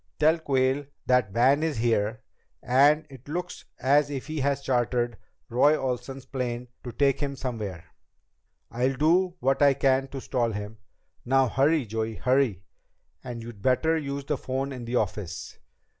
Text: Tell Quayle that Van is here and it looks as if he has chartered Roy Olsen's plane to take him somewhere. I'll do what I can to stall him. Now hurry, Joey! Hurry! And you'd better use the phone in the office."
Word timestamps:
Tell 0.17 0.39
Quayle 0.39 0.87
that 1.05 1.29
Van 1.29 1.61
is 1.61 1.77
here 1.77 2.23
and 2.63 3.05
it 3.11 3.27
looks 3.29 3.65
as 3.79 4.09
if 4.09 4.25
he 4.25 4.39
has 4.39 4.63
chartered 4.63 5.15
Roy 5.47 5.77
Olsen's 5.77 6.25
plane 6.25 6.69
to 6.83 6.91
take 6.91 7.19
him 7.19 7.35
somewhere. 7.35 7.83
I'll 8.71 8.95
do 8.95 9.35
what 9.41 9.61
I 9.61 9.75
can 9.75 10.07
to 10.07 10.19
stall 10.19 10.53
him. 10.53 10.79
Now 11.23 11.47
hurry, 11.49 11.85
Joey! 11.85 12.15
Hurry! 12.15 12.63
And 13.23 13.43
you'd 13.43 13.61
better 13.61 13.95
use 13.95 14.25
the 14.25 14.37
phone 14.39 14.71
in 14.71 14.85
the 14.85 14.95
office." 14.95 15.59